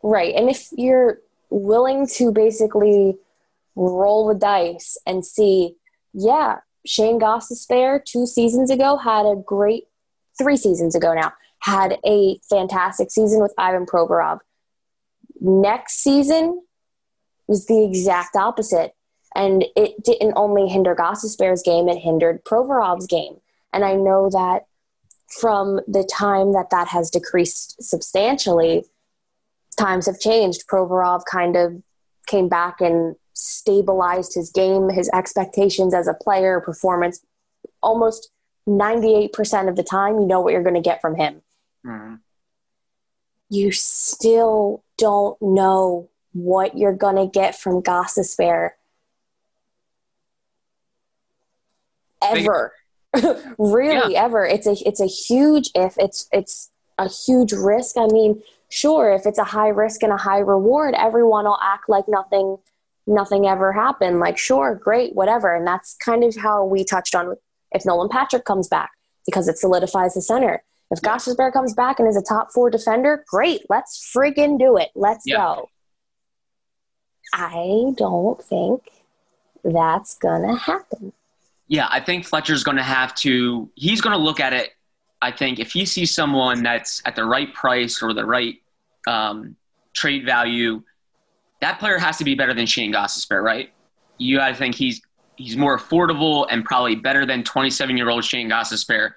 [0.03, 3.17] right, and if you're willing to basically
[3.75, 5.75] roll the dice and see,
[6.13, 9.85] yeah, Shane Gostisbehere two seasons ago had a great
[10.37, 14.39] three seasons ago now had a fantastic season with Ivan Provorov.
[15.41, 16.61] Next season
[17.47, 18.93] was the exact opposite.
[19.35, 23.37] And it didn't only hinder Gostisbehere's game, it hindered Provorov's game.
[23.73, 24.67] And I know that
[25.27, 28.85] from the time that that has decreased substantially,
[29.77, 30.67] times have changed.
[30.71, 31.81] Provorov kind of
[32.27, 37.23] came back and stabilized his game, his expectations as a player, performance.
[37.83, 38.31] Almost
[38.67, 41.41] 98% of the time, you know what you're going to get from him.
[41.85, 42.15] Mm-hmm.
[43.49, 48.71] You still don't know what you're going to get from Gostisbehere
[52.23, 52.73] ever.
[53.57, 54.23] really yeah.
[54.23, 54.45] ever.
[54.45, 57.97] It's a it's a huge if it's it's a huge risk.
[57.97, 61.87] I mean, sure, if it's a high risk and a high reward, everyone will act
[61.87, 62.57] like nothing
[63.07, 64.19] nothing ever happened.
[64.19, 65.55] Like, sure, great, whatever.
[65.55, 67.35] And that's kind of how we touched on
[67.71, 68.91] if Nolan Patrick comes back
[69.25, 70.63] because it solidifies the center.
[70.91, 73.61] If Gostisbehere comes back and is a top four defender, great.
[73.69, 74.89] Let's friggin' do it.
[74.95, 75.37] Let's yeah.
[75.37, 75.69] go.
[77.33, 78.83] I don't think
[79.63, 81.11] that's gonna happen.
[81.67, 83.67] Yeah, I think Fletcher's gonna have to.
[83.73, 84.75] He's gonna look at it
[85.25, 88.61] I think if he sees someone that's at the right price or the right
[89.07, 89.55] um,
[89.93, 90.83] trade value,
[91.65, 93.73] that player has to be better than Shane Gostisbehere, right?
[94.19, 95.01] You got to think he's
[95.35, 99.13] he's more affordable and probably better than 27 year old Shane Gostisbehere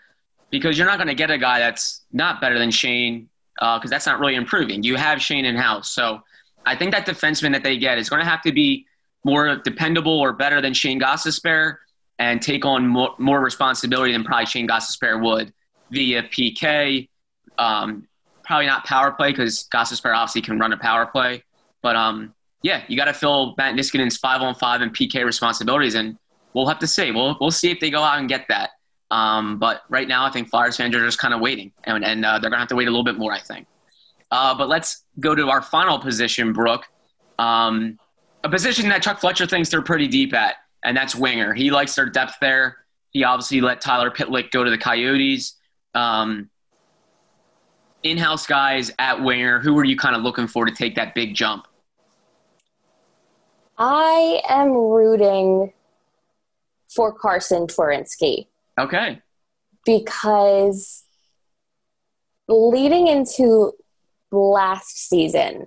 [0.50, 3.90] because you're not going to get a guy that's not better than Shane because uh,
[3.90, 4.82] that's not really improving.
[4.82, 6.22] You have Shane in house, so
[6.64, 8.86] I think that defenseman that they get is going to have to be
[9.24, 11.76] more dependable or better than Shane Gostisbehere
[12.18, 15.52] and take on more, more responsibility than probably Shane Gostisbehere would
[15.90, 17.08] via PK.
[17.58, 18.08] Um,
[18.42, 21.44] probably not power play because Gostisbehere obviously can run a power play.
[21.82, 25.94] But um, yeah, you got to fill Matt Niskanen's five on five and PK responsibilities,
[25.94, 26.18] and
[26.54, 27.10] we'll have to see.
[27.10, 28.70] We'll we'll see if they go out and get that.
[29.10, 32.24] Um, but right now, I think Flyers fans are just kind of waiting, and, and
[32.24, 33.66] uh, they're gonna have to wait a little bit more, I think.
[34.30, 36.86] Uh, but let's go to our final position, Brooke.
[37.38, 37.98] Um,
[38.44, 41.54] a position that Chuck Fletcher thinks they're pretty deep at, and that's winger.
[41.54, 42.78] He likes their depth there.
[43.10, 45.54] He obviously let Tyler Pitlick go to the Coyotes
[45.94, 46.50] um,
[48.02, 51.34] in-house guys at winger, who are you kind of looking for to take that big
[51.34, 51.66] jump?
[53.78, 55.72] I am rooting
[56.94, 58.46] for Carson Twarynski.
[58.78, 59.20] Okay.
[59.84, 61.04] Because
[62.48, 63.72] leading into
[64.30, 65.66] last season,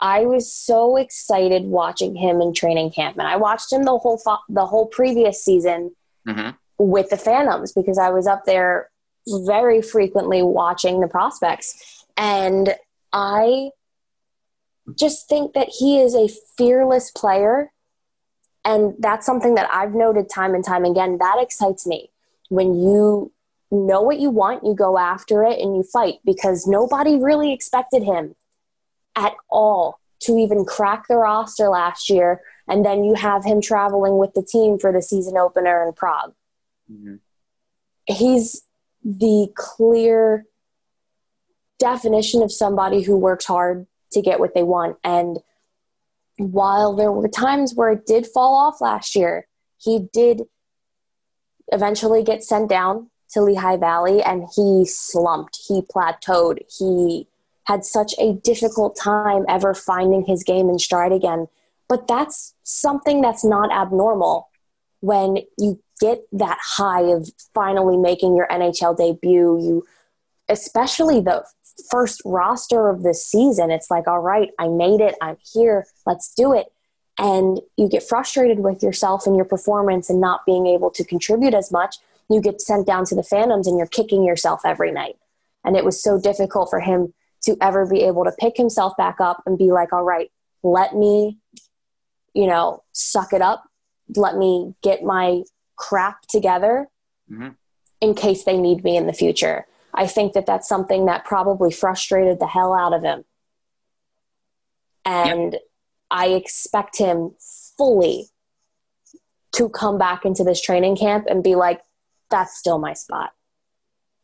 [0.00, 4.16] I was so excited watching him in training camp, and I watched him the whole
[4.16, 5.94] fo- the whole previous season
[6.26, 6.50] mm-hmm.
[6.78, 8.90] with the Phantoms because I was up there
[9.28, 12.04] very frequently watching the prospects.
[12.16, 12.74] And
[13.12, 13.70] I
[14.96, 17.72] just think that he is a fearless player.
[18.64, 21.18] And that's something that I've noted time and time again.
[21.18, 22.10] That excites me.
[22.48, 23.32] When you
[23.70, 28.02] know what you want, you go after it and you fight because nobody really expected
[28.02, 28.34] him
[29.16, 32.42] at all to even crack the roster last year.
[32.68, 36.34] And then you have him traveling with the team for the season opener in Prague.
[36.92, 37.16] Mm-hmm.
[38.06, 38.62] He's
[39.02, 40.44] the clear
[41.78, 44.96] definition of somebody who works hard to get what they want.
[45.04, 45.38] And
[46.38, 49.46] while there were times where it did fall off last year,
[49.78, 50.42] he did
[51.72, 57.28] eventually get sent down to Lehigh Valley and he slumped, he plateaued, he
[57.64, 61.46] had such a difficult time ever finding his game in stride again.
[61.88, 64.48] But that's something that's not abnormal
[65.00, 69.86] when you get that high of finally making your NHL debut, you
[70.48, 71.44] especially the
[71.90, 76.34] first roster of the season, it's like, all right, I made it, I'm here, let's
[76.34, 76.66] do it.
[77.18, 81.54] And you get frustrated with yourself and your performance and not being able to contribute
[81.54, 81.96] as much.
[82.28, 85.16] you get sent down to the Phantoms and you're kicking yourself every night.
[85.64, 87.12] And it was so difficult for him
[87.42, 90.30] to ever be able to pick himself back up and be like, all right,
[90.62, 91.38] let me,
[92.34, 93.64] you know, suck it up.
[94.14, 95.42] Let me get my
[95.76, 96.88] crap together
[97.30, 97.48] mm-hmm.
[98.00, 99.66] in case they need me in the future.
[100.00, 103.22] I think that that's something that probably frustrated the hell out of him.
[105.04, 105.62] And yep.
[106.10, 107.34] I expect him
[107.76, 108.28] fully
[109.52, 111.82] to come back into this training camp and be like,
[112.30, 113.32] that's still my spot.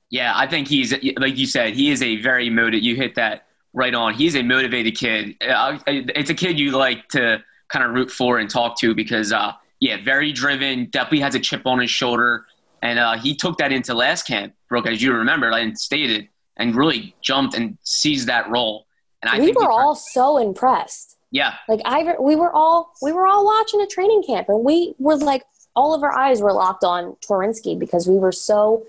[0.08, 2.84] Yeah, I think he's like you said, he is a very motivated.
[2.84, 4.14] You hit that right on.
[4.14, 5.36] He's a motivated kid.
[5.46, 9.30] Uh, it's a kid you like to kind of root for and talk to because,
[9.30, 10.86] uh, yeah, very driven.
[10.86, 12.46] Definitely has a chip on his shoulder,
[12.80, 16.74] and uh, he took that into last camp, Brooke, as you remember, and stated, and
[16.74, 18.86] really jumped and seized that role.
[19.22, 21.16] And I we were all so impressed.
[21.30, 24.94] Yeah, like I, we were all we were all watching a training camp, and we
[24.98, 25.42] were like,
[25.76, 28.84] all of our eyes were locked on Twarynski because we were so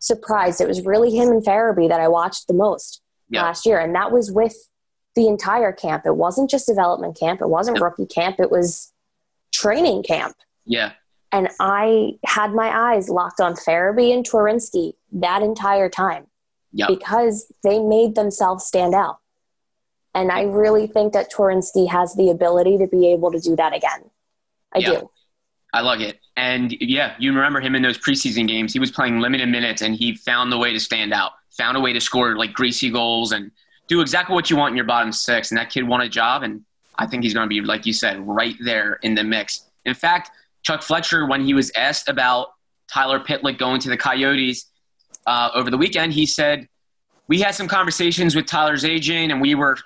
[0.00, 0.60] surprised.
[0.60, 3.42] It was really him and Farabee that I watched the most yeah.
[3.42, 3.78] last year.
[3.78, 4.56] And that was with
[5.14, 6.06] the entire camp.
[6.06, 8.92] It wasn't just development camp, it wasn't rookie camp, it was
[9.52, 10.34] training camp.
[10.64, 10.92] Yeah.
[11.32, 16.26] And I had my eyes locked on Farabee and Twarynski that entire time
[16.72, 16.88] yep.
[16.88, 19.18] because they made themselves stand out.
[20.14, 23.74] And I really think that Twarynski has the ability to be able to do that
[23.74, 24.10] again.
[24.72, 25.10] I do.
[25.72, 26.18] I love it.
[26.36, 28.72] And yeah, you remember him in those preseason games.
[28.72, 31.80] He was playing limited minutes and he found the way to stand out, found a
[31.80, 33.52] way to score like greasy goals and
[33.86, 35.50] do exactly what you want in your bottom six.
[35.50, 36.42] And that kid won a job.
[36.42, 36.64] And
[36.98, 39.62] I think he's going to be, like you said, right there in the mix.
[39.84, 40.30] In fact,
[40.62, 42.48] Chuck Fletcher, when he was asked about
[42.92, 44.66] Tyler Pitlick going to the Coyotes
[45.26, 46.68] uh, over the weekend, he said,
[47.28, 49.76] We had some conversations with Tyler's agent and we were,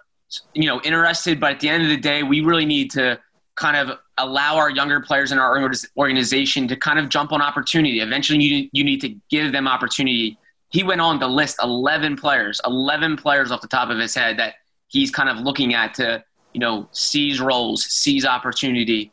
[0.54, 3.18] you know, interested, but at the end of the day, we really need to
[3.56, 8.00] kind of allow our younger players in our organization to kind of jump on opportunity.
[8.00, 10.38] Eventually, you, you need to give them opportunity.
[10.70, 14.38] He went on to list 11 players, 11 players off the top of his head
[14.38, 14.54] that
[14.88, 19.12] he's kind of looking at to, you know, seize roles, seize opportunity.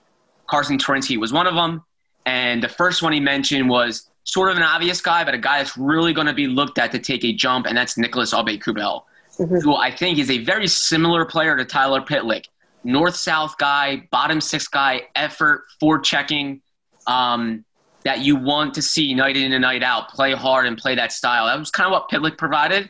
[0.52, 1.84] Carsen Twarynski was one of them.
[2.26, 5.58] And the first one he mentioned was sort of an obvious guy, but a guy
[5.58, 9.06] that's really going to be looked at to take a jump, and that's Nicholas Aube-Kubel,
[9.40, 9.56] mm-hmm.
[9.58, 12.46] who I think is a very similar player to Tyler Pitlick
[12.84, 16.62] north south guy, bottom six guy, effort, forechecking
[17.08, 17.64] um,
[18.04, 21.12] that you want to see night in and night out, play hard and play that
[21.12, 21.46] style.
[21.46, 22.90] That was kind of what Pitlick provided.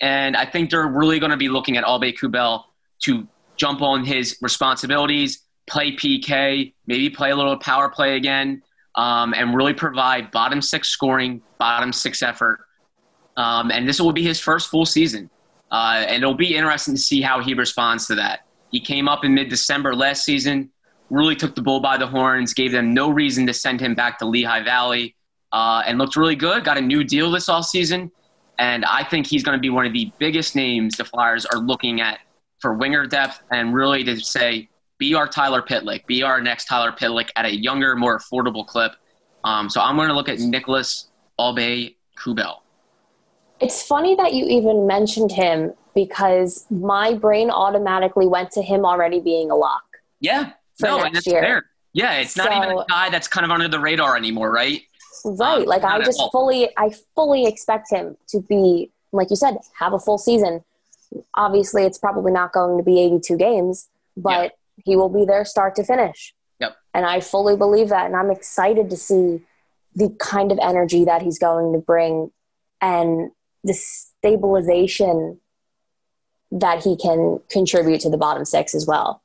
[0.00, 2.64] And I think they're really going to be looking at Aube-Kubel
[3.04, 8.62] to jump on his responsibilities, play PK, maybe play a little power play again,
[8.94, 12.60] um, and really provide bottom six scoring, bottom six effort.
[13.36, 15.30] Um, and this will be his first full season.
[15.70, 18.40] Uh, and it'll be interesting to see how he responds to that.
[18.70, 20.70] He came up in mid December last season,
[21.10, 24.18] really took the bull by the horns, gave them no reason to send him back
[24.18, 25.14] to Lehigh Valley,
[25.52, 26.64] uh, and looked really good.
[26.64, 28.10] Got a new deal this off season,
[28.58, 31.58] and I think he's going to be one of the biggest names the Flyers are
[31.58, 32.20] looking at
[32.60, 34.68] for winger depth, and really to say,
[35.00, 38.92] be our Tyler Pitlick, be our next Tyler Pitlick at a younger, more affordable clip.
[39.42, 41.08] Um, so I'm going to look at Nicholas
[41.40, 42.62] Aube Kubel.
[43.58, 49.20] It's funny that you even mentioned him because my brain automatically went to him already
[49.20, 49.82] being a lock.
[50.20, 50.52] Yeah.
[50.80, 51.40] no, and that's year.
[51.40, 51.64] fair.
[51.92, 54.82] Yeah, it's so, not even a guy that's kind of under the radar anymore, right?
[55.24, 55.62] Right.
[55.62, 59.92] Um, like I just fully I fully expect him to be like you said, have
[59.92, 60.62] a full season.
[61.34, 64.52] Obviously it's probably not going to be 82 games, but
[64.84, 66.34] he will be there start to finish.
[66.60, 66.76] Yep.
[66.94, 69.42] And I fully believe that and I'm excited to see
[69.94, 72.30] the kind of energy that he's going to bring
[72.80, 73.30] and
[73.64, 75.40] the stabilization
[76.52, 79.22] that he can contribute to the bottom six as well.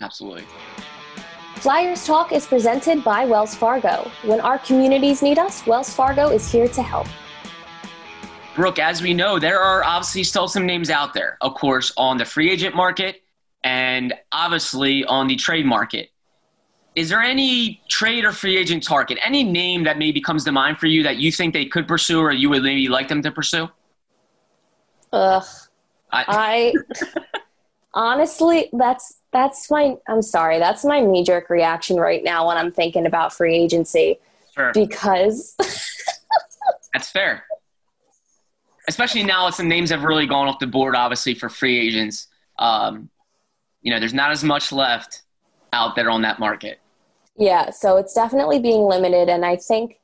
[0.00, 0.44] Absolutely.
[1.56, 4.10] Flyers Talk is presented by Wells Fargo.
[4.24, 7.06] When our communities need us, Wells Fargo is here to help.
[8.54, 12.16] Brooke, as we know, there are obviously still some names out there, of course, on
[12.16, 13.22] the free agent market
[13.64, 16.10] and obviously on the trade market.
[16.96, 20.78] Is there any trade or free agent target, any name that maybe comes to mind
[20.78, 23.30] for you that you think they could pursue or you would maybe like them to
[23.30, 23.68] pursue?
[25.12, 25.44] Ugh,
[26.12, 26.74] I, I
[27.94, 29.96] honestly, that's that's my.
[30.08, 34.18] I'm sorry, that's my knee jerk reaction right now when I'm thinking about free agency.
[34.54, 34.72] Sure.
[34.74, 35.54] Because
[36.92, 37.44] that's fair.
[38.88, 40.96] Especially now, some names have really gone off the board.
[40.96, 42.26] Obviously, for free agents,
[42.58, 43.08] um,
[43.82, 45.22] you know, there's not as much left
[45.72, 46.80] out there on that market.
[47.36, 49.98] Yeah, so it's definitely being limited, and I think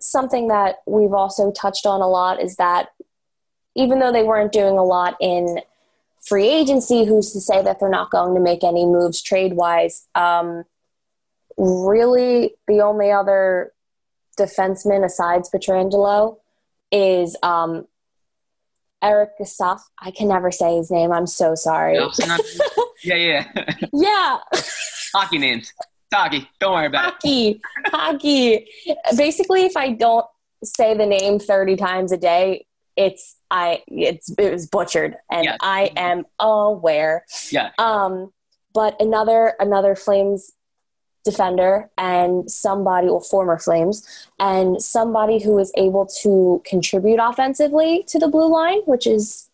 [0.00, 2.90] something that we've also touched on a lot is that
[3.74, 5.60] even though they weren't doing a lot in
[6.26, 10.06] free agency, who's to say that they're not going to make any moves trade wise?
[10.14, 10.64] Um,
[11.56, 13.72] really, the only other
[14.38, 16.38] defenseman besides Pietrangelo
[16.90, 17.86] is um,
[19.02, 19.80] Eric Gustaf.
[19.98, 21.12] I can never say his name.
[21.12, 21.98] I'm so sorry.
[23.06, 23.88] yeah, yeah.
[23.92, 24.38] yeah.
[25.14, 25.72] Hockey names.
[26.12, 26.48] Hockey.
[26.60, 27.48] Don't worry about hockey.
[27.48, 27.60] it.
[27.86, 28.66] Hockey.
[28.86, 29.16] Hockey.
[29.16, 30.26] Basically, if I don't
[30.64, 35.58] say the name 30 times a day, it's I it's it was butchered and yes.
[35.60, 37.24] I am aware.
[37.50, 37.70] Yeah.
[37.78, 38.32] Um
[38.72, 40.52] but another another Flames
[41.24, 48.18] defender and somebody or former Flames and somebody who is able to contribute offensively to
[48.18, 49.50] the blue line, which is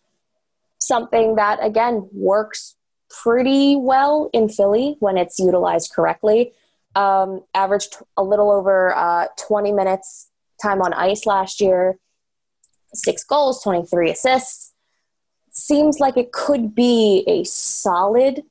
[0.79, 2.77] something that again works
[3.23, 6.53] pretty well in Philly when it's utilized correctly.
[6.95, 10.29] Um, averaged a little over uh, 20 minutes
[10.61, 11.99] time on ice last year,
[12.95, 14.73] six goals, 23 assists.
[15.51, 18.43] Seems like it could be a solid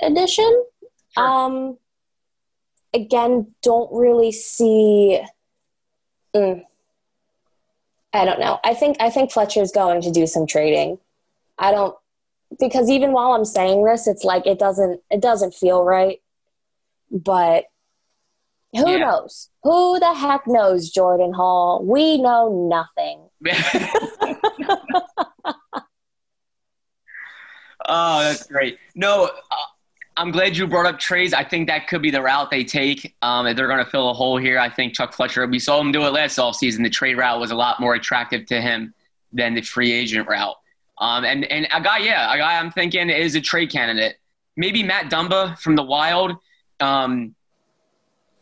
[0.00, 0.64] addition.
[1.16, 1.26] Sure.
[1.26, 1.78] Um,
[2.92, 5.20] again, don't really see.
[6.34, 6.64] Mm,
[8.12, 8.60] I don't know.
[8.64, 10.98] I think I think Fletcher's going to do some trading.
[11.58, 11.96] I don't
[12.58, 16.20] because even while I'm saying this, it's like it doesn't it doesn't feel right.
[17.10, 17.64] But
[18.74, 18.98] who yeah.
[18.98, 19.50] knows?
[19.62, 21.84] Who the heck knows, Jordan Hall?
[21.84, 23.28] We know nothing.
[27.86, 28.78] oh, that's great.
[28.96, 29.56] No, uh,
[30.16, 31.32] I'm glad you brought up trades.
[31.32, 33.14] I think that could be the route they take.
[33.22, 35.80] Um, if they're going to fill a hole here, I think Chuck Fletcher, we saw
[35.80, 36.82] him do it last offseason.
[36.82, 38.92] The trade route was a lot more attractive to him
[39.32, 40.56] than the free agent route.
[40.98, 44.16] Um, and, and a guy, yeah, a guy I'm thinking is a trade candidate.
[44.56, 46.36] Maybe Matt Dumba from the Wild.
[46.80, 47.34] Um,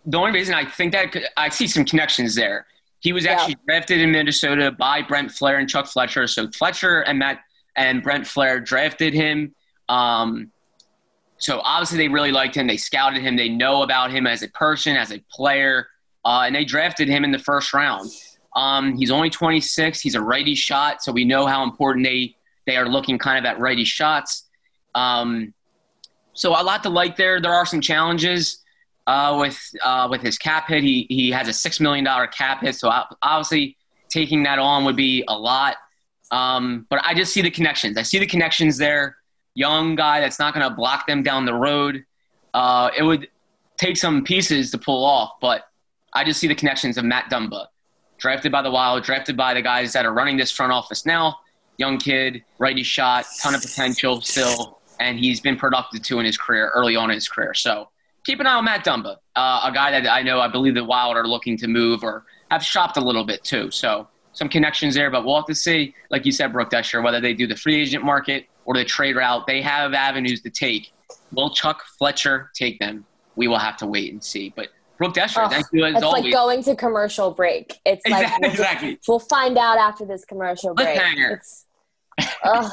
[0.05, 2.67] the only reason I think that I see some connections there.
[3.01, 3.75] He was actually yeah.
[3.75, 6.27] drafted in Minnesota by Brent Flahr and Chuck Fletcher.
[6.27, 7.41] So Fletcher and Matt
[7.77, 9.55] and Brent Flahr drafted him.
[9.89, 10.53] Um,
[11.39, 12.69] so obviously they really liked him.
[12.69, 13.37] They scouted him.
[13.37, 15.89] They know about him as a person, as a player,
[16.25, 18.11] uh, and they drafted him in the first round.
[18.55, 20.01] Um, he's only 26.
[20.01, 22.37] He's a righty shot, so we know how important they
[22.67, 24.49] they are looking kind of at righty shots.
[24.95, 25.55] Um,
[26.35, 27.41] so a lot to like there.
[27.41, 28.63] There are some challenges
[29.07, 30.83] uh, with uh, with his cap hit.
[30.83, 32.91] He he has a six million dollar cap hit, so
[33.23, 33.77] obviously
[34.09, 35.77] taking that on would be a lot.
[36.31, 37.99] Um, but I just see the connections.
[37.99, 39.17] I see the connections there
[39.55, 42.05] young guy that's not going to block them down the road.
[42.55, 43.29] Uh, it would
[43.77, 45.65] take some pieces to pull off, but
[46.13, 47.67] I just see the connections of Matt Dumba,
[48.19, 51.37] drafted by the Wild, drafted by the guys that are running this front office now.
[51.83, 56.39] Young kid, righty shot, ton of potential still, and he's been productive too in his
[56.39, 57.55] career, early on in his career.
[57.55, 57.89] So
[58.25, 60.85] keep an eye on Matt Dumba, uh, a guy that I know I believe the
[60.85, 63.71] Wild are looking to move or have shopped a little bit too.
[63.73, 67.21] So some connections there, but we'll have to see, like you said, Brooke Destra, whether
[67.21, 69.47] they do the free agent market or the trade route.
[69.47, 70.93] They have avenues to take.
[71.33, 73.05] Will Chuck Fletcher take them?
[73.35, 74.53] We will have to wait and see.
[74.55, 74.69] But
[74.99, 76.25] Brooke Destra, oh, thank you as it's always.
[76.25, 77.81] like going to commercial break.
[77.85, 78.99] It's exactly, like we'll, exactly.
[79.09, 80.97] we'll find out after this commercial break.
[81.01, 81.67] It's,
[82.45, 82.73] ugh.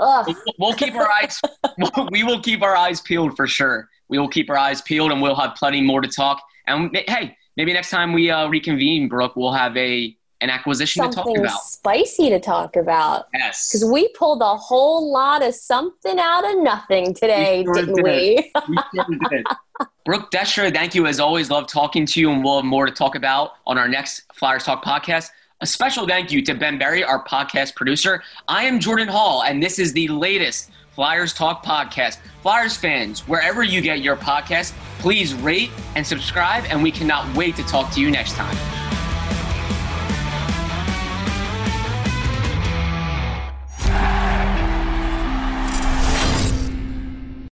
[0.00, 0.34] Ugh.
[0.58, 1.40] We'll keep our eyes.
[2.10, 3.88] we will keep our eyes peeled for sure.
[4.08, 6.42] We will keep our eyes peeled, and we'll have plenty more to talk.
[6.66, 11.34] And hey, maybe next time we uh, reconvene, Brooke, we'll have a an acquisition something
[11.34, 11.62] to talk about.
[11.62, 13.26] Spicy to talk about.
[13.32, 13.68] Yes.
[13.68, 17.94] Because we pulled a whole lot of something out of nothing today, we sure didn't
[17.94, 18.04] did.
[18.04, 18.52] we?
[18.68, 19.46] we sure did.
[20.04, 21.48] Brooke Destra, thank you as always.
[21.48, 24.64] Love talking to you, and we'll have more to talk about on our next Flyers
[24.64, 25.30] Talk podcast.
[25.62, 28.24] A special thank you to Ben Berry, our podcast producer.
[28.48, 32.18] I am Jordan Hall, and this is the latest Flyers Talk podcast.
[32.42, 37.54] Flyers fans, wherever you get your podcast, please rate and subscribe, and we cannot wait
[37.54, 38.56] to talk to you next time.